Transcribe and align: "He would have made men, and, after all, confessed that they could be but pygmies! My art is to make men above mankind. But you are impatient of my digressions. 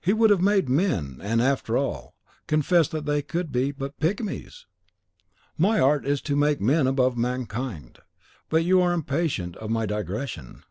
"He 0.00 0.12
would 0.12 0.30
have 0.30 0.40
made 0.40 0.68
men, 0.68 1.18
and, 1.20 1.42
after 1.42 1.76
all, 1.76 2.14
confessed 2.46 2.92
that 2.92 3.04
they 3.04 3.20
could 3.20 3.50
be 3.50 3.72
but 3.72 3.98
pygmies! 3.98 4.64
My 5.58 5.80
art 5.80 6.06
is 6.06 6.20
to 6.22 6.36
make 6.36 6.60
men 6.60 6.86
above 6.86 7.16
mankind. 7.18 7.98
But 8.48 8.62
you 8.62 8.80
are 8.80 8.92
impatient 8.92 9.56
of 9.56 9.70
my 9.70 9.84
digressions. 9.84 10.62